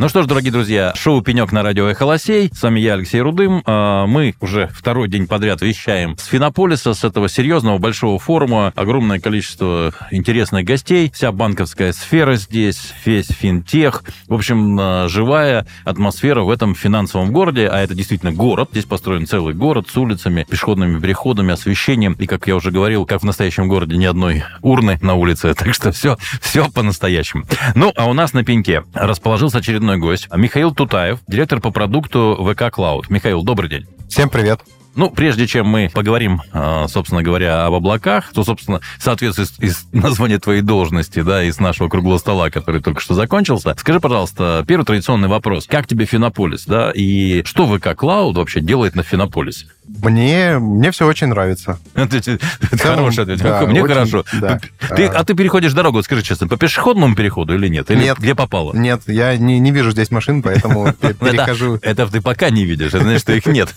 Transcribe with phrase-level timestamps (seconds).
[0.00, 2.52] Ну что ж, дорогие друзья, шоу «Пенек» на радио «Эхолосей».
[2.54, 3.64] С вами я, Алексей Рудым.
[3.66, 8.72] А, Мы уже второй день подряд вещаем с Финополиса, с этого серьезного большого форума.
[8.76, 11.10] Огромное количество интересных гостей.
[11.12, 14.04] Вся банковская сфера здесь, весь финтех.
[14.28, 17.66] В общем, а, живая атмосфера в этом финансовом городе.
[17.66, 18.68] А это действительно город.
[18.70, 22.12] Здесь построен целый город с улицами, пешеходными переходами, освещением.
[22.12, 25.56] И, как я уже говорил, как в настоящем городе ни одной урны на улице.
[25.58, 27.46] Так что все, все по-настоящему.
[27.74, 30.28] Ну, а у нас на пеньке расположился очередной гость.
[30.34, 33.08] Михаил Тутаев, директор по продукту ВК Клауд.
[33.08, 33.86] Михаил, добрый день.
[34.08, 34.60] Всем привет.
[34.98, 39.58] Ну, прежде чем мы поговорим, а, собственно говоря, об облаках, то, собственно, в соответствии с-
[39.60, 44.64] из названия твоей должности, да, из нашего круглого стола, который только что закончился, скажи, пожалуйста,
[44.66, 45.66] первый традиционный вопрос.
[45.68, 49.66] Как тебе Финополис, да, и что ВК Клауд вообще делает на Финополисе?
[50.02, 51.78] Мне, мне все очень нравится.
[51.94, 53.38] Хороший ответ.
[53.40, 54.24] да, Мне очень, хорошо.
[54.34, 54.60] да.
[54.96, 55.20] Ты, А.
[55.20, 57.90] а ты переходишь дорогу, скажи честно, по пешеходному переходу или нет?
[57.90, 58.18] Или Нет.
[58.18, 58.74] где попало?
[58.74, 61.78] Нет, я не, не вижу здесь машин, поэтому пе- это- перехожу.
[61.82, 63.74] Это ты пока не видишь, это значит, что их нет.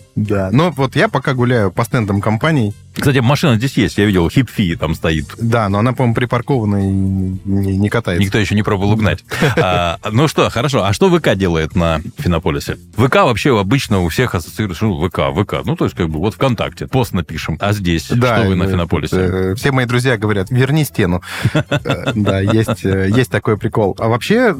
[0.16, 0.50] Да.
[0.52, 2.74] Но вот я пока гуляю по стендам компаний.
[2.94, 5.26] Кстати, машина здесь есть, я видел, хипфи там стоит.
[5.38, 8.22] Да, но она, по-моему, припаркована и не, не катается.
[8.24, 9.24] Никто еще не пробовал угнать.
[9.56, 10.84] А, ну что, хорошо.
[10.84, 12.78] А что ВК делает на Финополисе?
[12.96, 15.64] ВК вообще обычно у всех ассоциируется, ну, ВК, ВК.
[15.64, 17.56] Ну, то есть, как бы, вот ВКонтакте, пост напишем.
[17.60, 19.16] А здесь, Да, что вы на э, Финополисе?
[19.16, 21.22] э, Все мои друзья говорят, верни стену.
[21.54, 23.96] Э, Да, есть, есть такой прикол.
[23.98, 24.54] А вообще,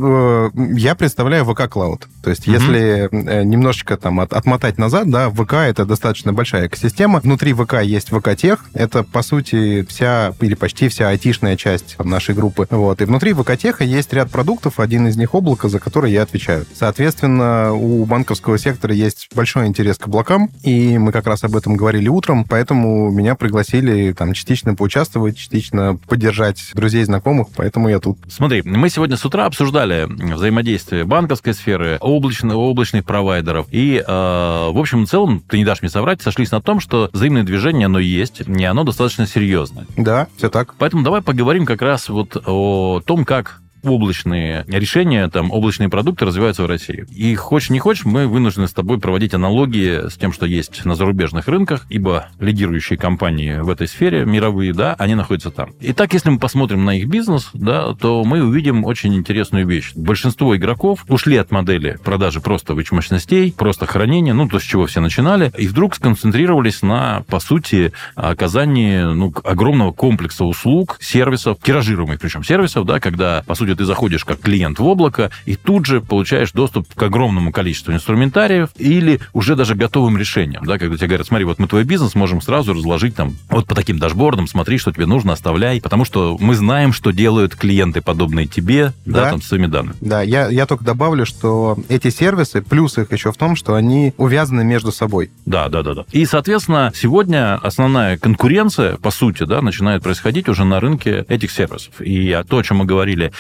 [0.77, 2.03] я представляю ВК Cloud.
[2.23, 3.09] То есть, если
[3.45, 7.21] немножечко там от- отмотать назад, да, ВК это достаточно большая экосистема.
[7.21, 8.65] Внутри ВК есть ВК Тех.
[8.75, 12.67] Это, по сути, вся или почти вся айтишная часть нашей группы.
[12.71, 13.01] Вот.
[13.01, 14.81] И внутри ВК Теха есть ряд продуктов.
[14.81, 16.65] Один из них облако, за который я отвечаю.
[16.75, 21.77] Соответственно, у банковского сектора есть большой интерес к облакам, и мы как раз об этом
[21.77, 28.19] говорили утром, поэтому меня пригласили там частично поучаствовать, частично поддержать друзей, знакомых, поэтому я тут.
[28.29, 33.67] Смотри, мы сегодня с утра обсуждали взаимодействие банковской сферы, облачных, облачных провайдеров.
[33.71, 37.11] И, э, в общем и целом, ты не дашь мне соврать, сошлись на том, что
[37.13, 39.87] взаимное движение, оно есть, и оно достаточно серьезное.
[39.97, 40.75] Да, все так.
[40.79, 46.63] Поэтому давай поговорим как раз вот о том, как облачные решения, там, облачные продукты развиваются
[46.63, 47.05] в России.
[47.15, 50.95] И хочешь не хочешь, мы вынуждены с тобой проводить аналогии с тем, что есть на
[50.95, 55.71] зарубежных рынках, ибо лидирующие компании в этой сфере, мировые, да, они находятся там.
[55.81, 59.93] Итак, если мы посмотрим на их бизнес, да, то мы увидим очень интересную вещь.
[59.95, 65.01] Большинство игроков ушли от модели продажи просто мощностей, просто хранения, ну, то, с чего все
[65.01, 72.45] начинали, и вдруг сконцентрировались на, по сути, оказании ну, огромного комплекса услуг, сервисов, тиражируемых причем
[72.45, 76.53] сервисов, да, когда, по сути, ты заходишь как клиент в облако и тут же получаешь
[76.53, 81.45] доступ к огромному количеству инструментариев или уже даже готовым решениям, да, когда тебе говорят, смотри,
[81.45, 85.07] вот мы твой бизнес можем сразу разложить там вот по таким дашбордам, смотри, что тебе
[85.07, 89.31] нужно, оставляй, потому что мы знаем, что делают клиенты, подобные тебе, да, Да.
[89.31, 89.97] там, с своими данными.
[90.01, 94.15] Да, я, я только добавлю, что эти сервисы, плюс их еще в том, что они
[94.17, 95.31] увязаны между собой.
[95.47, 96.05] Да, да, да, да.
[96.13, 102.01] И, соответственно, сегодня основная конкуренция, по сути, да, начинает происходить уже на рынке этих сервисов.
[102.01, 103.33] И то, о чем мы говорили,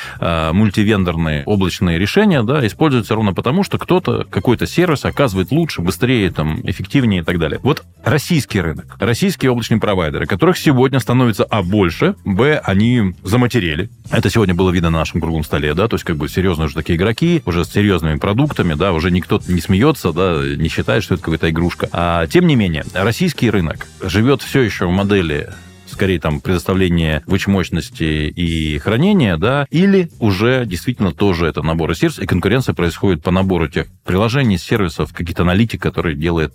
[0.52, 6.60] мультивендорные облачные решения, да, используются ровно потому, что кто-то, какой-то сервис оказывает лучше, быстрее, там,
[6.62, 7.60] эффективнее и так далее.
[7.62, 13.90] Вот российский рынок, российские облачные провайдеры, которых сегодня становится, а, больше, б, они заматерели.
[14.10, 16.74] Это сегодня было видно на нашем круглом столе, да, то есть как бы серьезные уже
[16.74, 21.14] такие игроки, уже с серьезными продуктами, да, уже никто не смеется, да, не считает, что
[21.14, 21.88] это какая-то игрушка.
[21.92, 25.48] А тем не менее, российский рынок живет все еще в модели
[25.92, 32.26] скорее там предоставление мощности и хранения, да, или уже действительно тоже это набор сервисов, и
[32.26, 36.54] конкуренция происходит по набору тех приложений, сервисов, какие-то аналитик, которые делает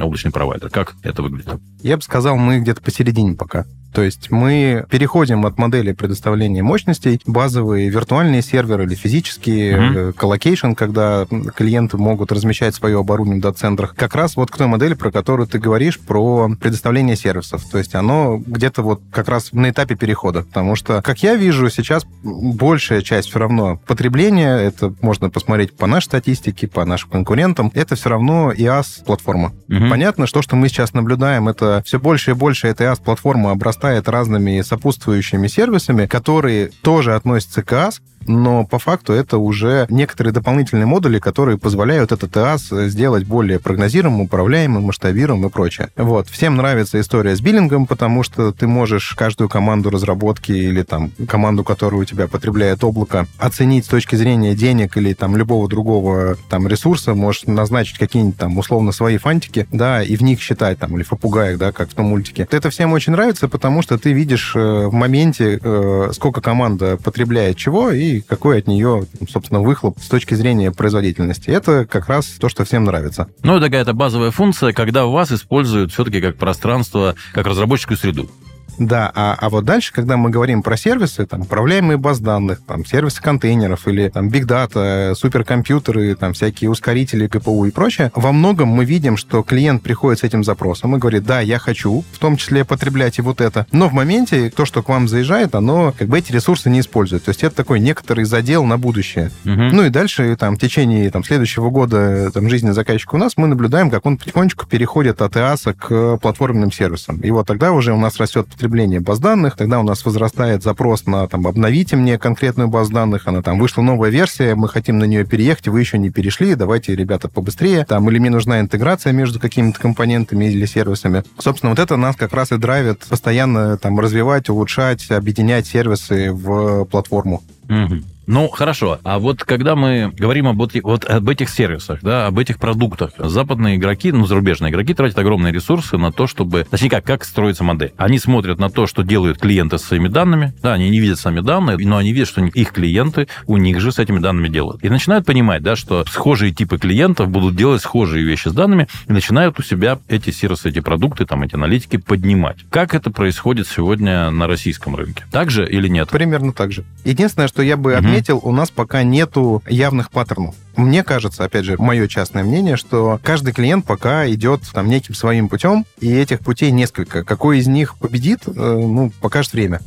[0.00, 0.70] облачный провайдер.
[0.70, 1.60] Как это выглядит?
[1.82, 3.66] Я бы сказал, мы где-то посередине пока.
[3.92, 9.98] То есть мы переходим от модели предоставления мощностей, базовые виртуальные серверы или физические, Мгм.
[9.98, 14.66] э, colocation, когда клиенты могут размещать свое оборудование в дата-центрах, как раз вот к той
[14.66, 17.64] модели, про которую ты говоришь, про предоставление сервисов.
[17.70, 20.42] То есть оно где-то вот как раз на этапе перехода.
[20.42, 25.86] Потому что, как я вижу, сейчас большая часть все равно потребления, это можно посмотреть по
[25.86, 29.52] нашей статистике, по нашим конкурентам, это все равно IaaS-платформа.
[29.68, 29.90] Мгм.
[29.90, 34.60] Понятно, что, что мы сейчас наблюдаем, это все больше и больше эта IaaS-платформа обрастает разными
[34.60, 41.18] сопутствующими сервисами, которые тоже относятся к IaaS, но по факту это уже некоторые дополнительные модули,
[41.18, 45.88] которые позволяют этот ТАС сделать более прогнозируемым, управляемым, масштабируемым и прочее.
[45.96, 46.28] Вот.
[46.28, 51.64] Всем нравится история с биллингом, потому что ты можешь каждую команду разработки или там команду,
[51.64, 56.68] которая у тебя потребляет облако, оценить с точки зрения денег или там любого другого там
[56.68, 61.02] ресурса, можешь назначить какие-нибудь там условно свои фантики, да, и в них считать там, или
[61.02, 62.46] в попугаях, да, как в том мультике.
[62.50, 67.56] Это всем очень нравится, потому что ты видишь э, в моменте, э, сколько команда потребляет
[67.56, 71.50] чего и какой от нее, собственно, выхлоп с точки зрения производительности.
[71.50, 73.28] Это как раз то, что всем нравится.
[73.42, 78.30] Ну, это какая-то базовая функция, когда вас используют все-таки как пространство, как разработческую среду.
[78.78, 82.84] Да, а, а вот дальше, когда мы говорим про сервисы, там, управляемые баз данных, там,
[82.84, 88.68] сервисы контейнеров или там биг дата, суперкомпьютеры, там, всякие ускорители, КПУ и прочее, во многом
[88.68, 92.36] мы видим, что клиент приходит с этим запросом и говорит, да, я хочу, в том
[92.36, 96.08] числе потреблять и вот это, но в моменте то, что к вам заезжает, оно как
[96.08, 97.24] бы эти ресурсы не использует.
[97.24, 99.30] То есть это такой некоторый задел на будущее.
[99.44, 99.52] Угу.
[99.52, 103.48] Ну и дальше там в течение там, следующего года там, жизни заказчика у нас мы
[103.48, 107.20] наблюдаем, как он потихонечку переходит от EAS к платформенным сервисам.
[107.20, 110.62] И вот тогда уже у нас растет потребление потребление баз данных, тогда у нас возрастает
[110.62, 114.98] запрос на там обновите мне конкретную базу данных, она там вышла новая версия, мы хотим
[114.98, 119.14] на нее переехать, вы еще не перешли, давайте, ребята, побыстрее, там, или мне нужна интеграция
[119.14, 121.22] между какими-то компонентами или сервисами.
[121.38, 126.84] Собственно, вот это нас как раз и драйвит постоянно там развивать, улучшать, объединять сервисы в
[126.84, 127.42] платформу.
[127.70, 128.02] Угу.
[128.28, 129.00] Ну, хорошо.
[129.04, 133.76] А вот когда мы говорим об, вот, об этих сервисах, да, об этих продуктах, западные
[133.76, 136.66] игроки, ну, зарубежные игроки тратят огромные ресурсы на то, чтобы...
[136.70, 137.94] Точнее, как, как строится модель.
[137.96, 140.52] Они смотрят на то, что делают клиенты с своими данными.
[140.62, 143.92] Да, они не видят сами данные, но они видят, что их клиенты у них же
[143.92, 144.84] с этими данными делают.
[144.84, 149.12] И начинают понимать, да, что схожие типы клиентов будут делать схожие вещи с данными, и
[149.12, 152.58] начинают у себя эти сервисы, эти продукты, там, эти аналитики поднимать.
[152.68, 155.24] Как это происходит сегодня на российском рынке?
[155.30, 156.10] Так же или нет?
[156.10, 156.84] Примерно так же.
[157.04, 160.54] Единственное, что я бы отметил, заметил, у нас пока нету явных паттернов.
[160.76, 165.48] Мне кажется, опять же, мое частное мнение, что каждый клиент пока идет там неким своим
[165.48, 167.24] путем, и этих путей несколько.
[167.24, 169.80] Какой из них победит, э, ну, покажет время.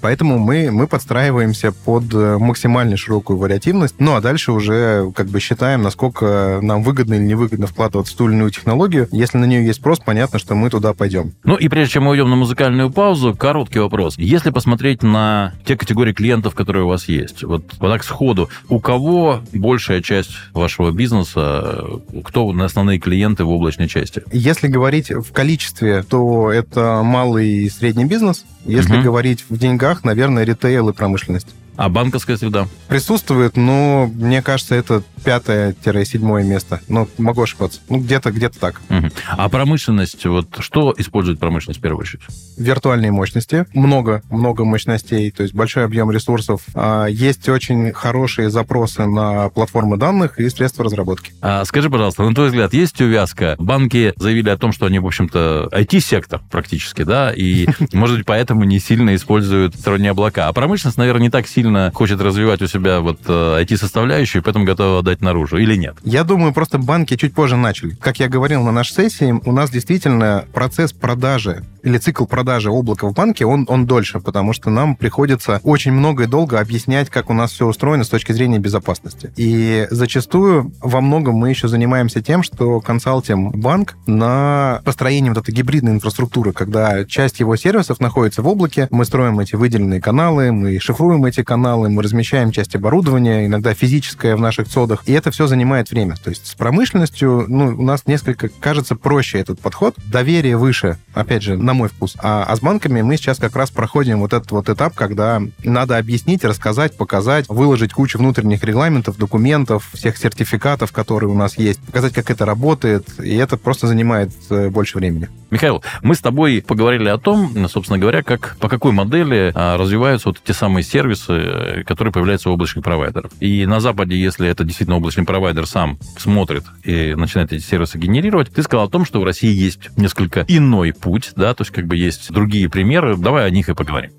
[0.00, 3.96] Поэтому мы, мы подстраиваемся под э, максимально широкую вариативность.
[3.98, 8.28] Ну, а дальше уже как бы считаем, насколько нам выгодно или невыгодно вкладываться в ту
[8.28, 9.08] или иную технологию.
[9.12, 11.32] Если на нее есть спрос, понятно, что мы туда пойдем.
[11.44, 14.16] Ну, и прежде чем мы уйдем на музыкальную паузу, короткий вопрос.
[14.18, 18.80] Если посмотреть на те категории клиентов, которые у вас есть, вот, вот так сходу, у
[18.80, 21.84] кого большая часть вашего бизнеса,
[22.24, 24.22] кто на основные клиенты в облачной части?
[24.32, 28.44] Если говорить в количестве, то это малый и средний бизнес.
[28.64, 29.04] Если угу.
[29.04, 31.54] говорить в деньгах, наверное, ритейл и промышленность.
[31.78, 32.66] А банковская среда?
[32.88, 36.80] Присутствует, но мне кажется, это пятое-седьмое место.
[36.88, 37.80] Ну, могу ошибаться.
[37.88, 38.80] Ну, где-то где так.
[38.90, 39.10] Угу.
[39.36, 42.22] А промышленность, вот что использует промышленность в первую очередь?
[42.56, 43.64] Виртуальные мощности.
[43.74, 46.62] Много, много мощностей, то есть большой объем ресурсов.
[46.74, 51.32] А, есть очень хорошие запросы на платформы данных и средства разработки.
[51.42, 53.54] А скажи, пожалуйста, на твой взгляд, есть увязка?
[53.60, 58.64] Банки заявили о том, что они, в общем-то, IT-сектор практически, да, и, может быть, поэтому
[58.64, 60.48] не сильно используют сторонние облака.
[60.48, 64.64] А промышленность, наверное, не так сильно сильно хочет развивать у себя вот IT-составляющую, э, поэтому
[64.64, 65.96] готова отдать наружу, или нет?
[66.02, 67.94] Я думаю, просто банки чуть позже начали.
[68.00, 73.06] Как я говорил на нашей сессии, у нас действительно процесс продажи или цикл продажи облака
[73.06, 77.30] в банке, он, он дольше, потому что нам приходится очень много и долго объяснять, как
[77.30, 79.32] у нас все устроено с точки зрения безопасности.
[79.36, 85.54] И зачастую во многом мы еще занимаемся тем, что консалтим банк на построение вот этой
[85.54, 90.78] гибридной инфраструктуры, когда часть его сервисов находится в облаке, мы строим эти выделенные каналы, мы
[90.80, 95.46] шифруем эти каналы, мы размещаем часть оборудования, иногда физическое в наших цодах, и это все
[95.46, 96.16] занимает время.
[96.16, 99.94] То есть с промышленностью ну, у нас несколько, кажется, проще этот подход.
[100.06, 102.16] Доверие выше, опять же, на мой вкус.
[102.20, 105.98] А, а с банками мы сейчас как раз проходим вот этот вот этап, когда надо
[105.98, 112.12] объяснить, рассказать, показать, выложить кучу внутренних регламентов, документов, всех сертификатов, которые у нас есть, показать,
[112.12, 115.28] как это работает, и это просто занимает э, больше времени.
[115.50, 120.28] Михаил, мы с тобой поговорили о том, собственно говоря, как, по какой модели а, развиваются
[120.28, 121.47] вот те самые сервисы,
[121.86, 123.30] которые появляются у облачных провайдеров.
[123.40, 128.50] И на Западе, если это действительно облачный провайдер сам смотрит и начинает эти сервисы генерировать,
[128.52, 131.86] ты сказал о том, что в России есть несколько иной путь, да, то есть как
[131.86, 134.10] бы есть другие примеры, давай о них и поговорим.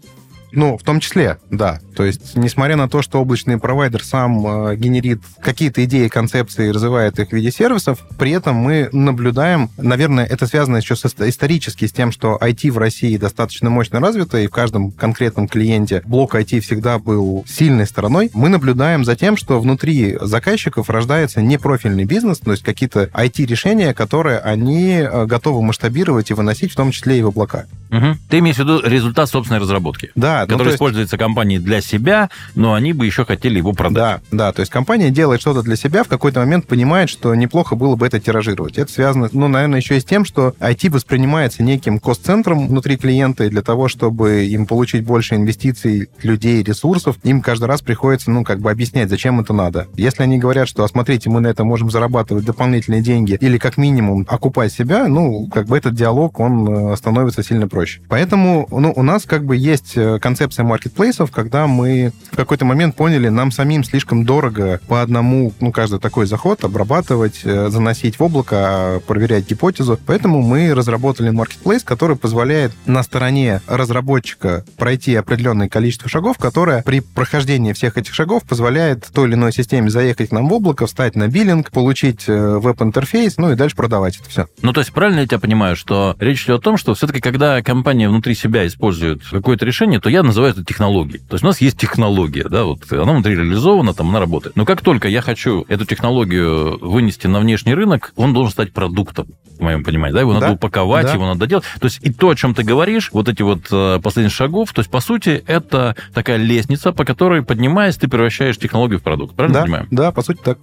[0.52, 1.80] Ну, в том числе, да.
[1.96, 7.20] То есть, несмотря на то, что облачный провайдер сам э, генерит какие-то идеи, концепции, развивает
[7.20, 11.92] их в виде сервисов, при этом мы наблюдаем, наверное, это связано еще с, исторически с
[11.92, 16.62] тем, что IT в России достаточно мощно развито, и в каждом конкретном клиенте блок IT
[16.62, 18.32] всегда был сильной стороной.
[18.34, 24.40] Мы наблюдаем за тем, что внутри заказчиков рождается непрофильный бизнес, то есть какие-то IT-решения, которые
[24.40, 27.66] они э, готовы масштабировать и выносить, в том числе и в облака.
[27.92, 28.18] Угу.
[28.30, 30.12] Ты имеешь в виду результат собственной разработки?
[30.16, 30.46] Да.
[30.46, 31.24] Который ну, используется есть...
[31.24, 34.22] компанией для себя, но они бы еще хотели его продать.
[34.32, 34.52] Да, да.
[34.52, 38.06] То есть компания делает что-то для себя, в какой-то момент понимает, что неплохо было бы
[38.06, 38.78] это тиражировать.
[38.78, 43.46] Это связано, ну, наверное, еще и с тем, что IT воспринимается неким кост-центром внутри клиента,
[43.46, 48.44] и для того, чтобы им получить больше инвестиций, людей, ресурсов, им каждый раз приходится, ну,
[48.44, 49.88] как бы объяснять, зачем это надо.
[49.96, 53.78] Если они говорят, что, а смотрите, мы на это можем зарабатывать дополнительные деньги или как
[53.78, 57.79] минимум окупать себя, ну, как бы этот диалог, он э, становится сильно проще.
[58.08, 62.96] Поэтому, ну, у нас как бы есть э, концепция маркетплейсов, когда мы в какой-то момент
[62.96, 68.24] поняли, нам самим слишком дорого по одному, ну, каждый такой заход обрабатывать, э, заносить в
[68.24, 70.00] облако, проверять гипотезу.
[70.06, 77.02] Поэтому мы разработали маркетплейс, который позволяет на стороне разработчика пройти определенное количество шагов, которое при
[77.02, 81.16] прохождении всех этих шагов позволяет той или иной системе заехать к нам в облако, встать
[81.16, 84.48] на биллинг, получить веб-интерфейс, ну и дальше продавать это все.
[84.62, 87.62] Ну, то есть правильно я тебя понимаю, что речь идет о том, что все-таки, когда
[87.70, 91.20] компания внутри себя использует какое-то решение, то я называю это технологией.
[91.20, 94.56] То есть у нас есть технология, да, вот она внутри реализована, там она работает.
[94.56, 99.28] Но как только я хочу эту технологию вынести на внешний рынок, он должен стать продуктом,
[99.60, 100.40] в моем понимании, да, его да?
[100.40, 101.14] надо упаковать, да.
[101.14, 101.66] его надо делать.
[101.80, 104.80] То есть и то, о чем ты говоришь, вот эти вот э, последних шагов, то
[104.80, 109.36] есть, по сути, это такая лестница, по которой, поднимаясь, ты превращаешь технологию в продукт.
[109.36, 109.88] Правильно да, понимаю?
[109.92, 110.58] Да, по сути, так.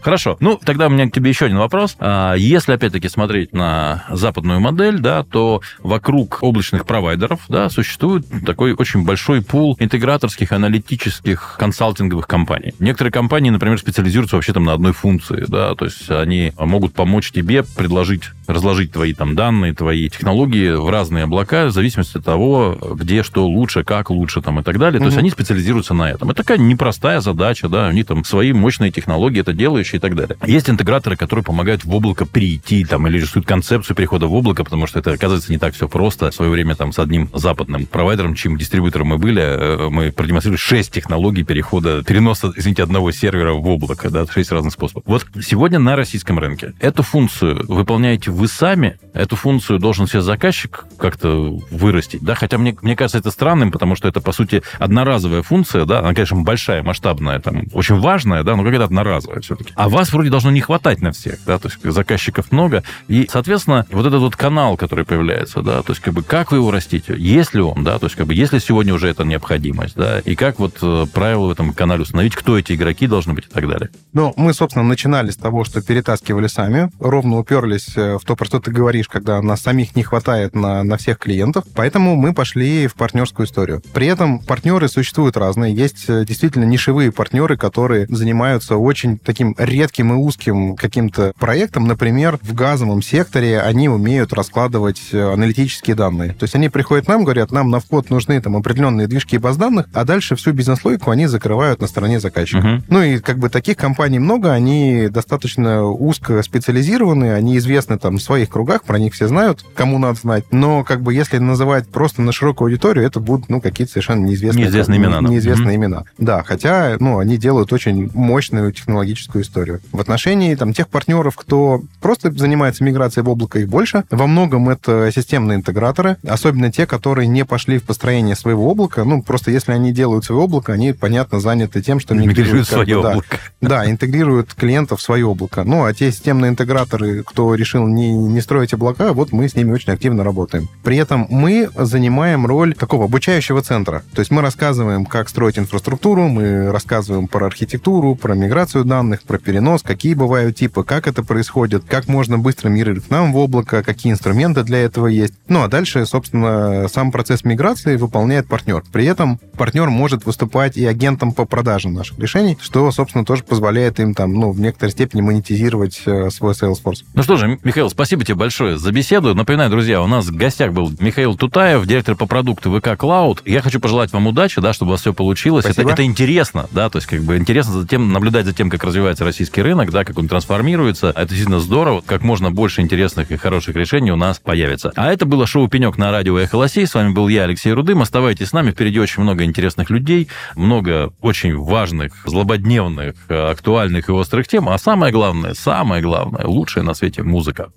[0.00, 0.36] Хорошо.
[0.40, 1.96] Ну, тогда у меня к тебе еще один вопрос.
[1.98, 8.72] А, если, опять-таки, смотреть на западную модель, да, то вокруг облачных провайдеров да, существует такой
[8.72, 12.74] очень большой пул интеграторских, аналитических, консалтинговых компаний.
[12.78, 17.32] Некоторые компании, например, специализируются вообще там на одной функции, да, то есть они могут помочь
[17.32, 22.76] тебе предложить, разложить твои там данные, твои технологии в разные облака в зависимости от того,
[22.94, 25.00] где что лучше, как лучше там и так далее.
[25.00, 26.30] То есть они специализируются на этом.
[26.30, 30.14] Это такая непростая задача, да, у них там свои мощные технологии, это делающие и так
[30.14, 30.36] далее.
[30.46, 34.86] Есть интеграторы, которые помогают в облако прийти там или рисуют концепцию перехода в облако, потому
[34.86, 36.30] что это, оказывается, не так все просто.
[36.30, 40.58] В свое время там с одним западным провайдером, чем дистрибьютором мы были, э, мы продемонстрировали
[40.58, 45.02] 6 технологий перехода, переноса, извините, одного сервера в облако, да, 6 разных способов.
[45.06, 50.84] Вот сегодня на российском рынке эту функцию выполняете вы сами, эту функцию должен себе заказчик
[50.98, 55.42] как-то вырастить, да, хотя мне, мне кажется это странным, потому что это, по сути, одноразовая
[55.42, 59.72] функция, да, она, конечно, большая, масштабная, там, очень важная, да, но как это одноразовая все-таки.
[59.74, 63.86] А вас вроде должно не хватать на всех, да, то есть заказчиков много, и, соответственно,
[63.90, 67.14] вот этот вот канал, который появляется, да, то есть как бы как вы его растите,
[67.16, 70.18] есть ли он, да, то есть как бы есть ли сегодня уже эта необходимость, да,
[70.18, 73.48] и как вот э, правила в этом канале установить, кто эти игроки должны быть и
[73.48, 73.88] так далее.
[74.12, 78.44] Ну, мы, собственно, начинали с того, что перетаскивали сами, ровно уперлись э, в то, про
[78.44, 82.86] что ты говоришь, когда нас самих не хватает на, на всех клиентов, поэтому мы пошли
[82.86, 83.82] в партнерскую историю.
[83.94, 90.12] При этом партнеры существуют разные, есть э, действительно нишевые партнеры, которые занимаются очень таким редким
[90.12, 96.32] и узким каким-то проектом, например, в газовом секторе они умеют раскладывать э, аналитические данные.
[96.32, 99.56] То есть они приходят к нам, говорят, нам на вход нужны там определенные движки баз
[99.56, 102.66] данных, а дальше всю бизнес-логику они закрывают на стороне заказчика.
[102.66, 102.82] Uh-huh.
[102.88, 108.22] Ну и как бы таких компаний много, они достаточно узко специализированы, они известны там в
[108.22, 110.44] своих кругах, про них все знают, кому надо знать.
[110.50, 114.66] Но как бы если называть просто на широкую аудиторию, это будут ну какие-то совершенно неизвестные,
[114.66, 115.20] неизвестные имена.
[115.20, 115.76] Неизвестные uh-huh.
[115.76, 116.04] имена.
[116.18, 119.80] Да, хотя ну они делают очень мощную технологическую историю.
[119.92, 124.04] В отношении там тех партнеров, кто просто занимается миграцией в облако, их больше.
[124.10, 129.04] Во многом это системные интеграторы, особенно те, которые не пошли в построение своего облака.
[129.04, 133.08] Ну, просто если они делают свое облако, они, понятно, заняты тем, что мигрируют свое бы,
[133.08, 133.38] облако.
[133.60, 135.64] Да, да, интегрируют клиентов в свое облако.
[135.64, 139.72] Ну, а те системные интеграторы, кто решил не, не строить облака, вот мы с ними
[139.72, 140.68] очень активно работаем.
[140.82, 144.02] При этом мы занимаем роль такого обучающего центра.
[144.14, 149.38] То есть мы рассказываем, как строить инфраструктуру, мы рассказываем про архитектуру, про миграцию данных, про
[149.38, 153.82] перенос, какие бывают типы, как это происходит, как можно быстро мигрировать к нам в облако,
[153.82, 155.34] какие инструменты для этого есть.
[155.48, 158.82] Ну, а дальше, собственно, сам процесс миграции выполняет партнер.
[158.92, 164.00] При этом партнер может выступать и агентом по продаже наших решений, что, собственно, тоже позволяет
[164.00, 167.04] им там, ну, в некоторой степени монетизировать э, свой Salesforce.
[167.14, 169.34] Ну что же, Михаил, спасибо тебе большое за беседу.
[169.34, 173.40] Напоминаю, друзья, у нас в гостях был Михаил Тутаев, директор по продукту ВК Cloud.
[173.46, 175.64] Я хочу пожелать вам удачи, да, чтобы у вас все получилось.
[175.64, 178.84] Это, это интересно, да, то есть как бы интересно за тем, наблюдать за тем, как
[178.84, 181.08] развивается российский рынок, да, как он трансформируется.
[181.08, 184.92] Это действительно здорово, как можно больше интересных и хороших решений у нас появится.
[184.94, 186.86] А это было шоу «Пенек» на радио «Эхо Лосей».
[186.86, 188.02] С вами был я, Алексей Рудым.
[188.02, 188.72] Оставайтесь с нами.
[188.72, 194.68] Впереди очень много интересных людей, много очень важных, злободневных, актуальных и острых тем.
[194.68, 197.70] А самое главное, самое главное, лучшая на свете музыка.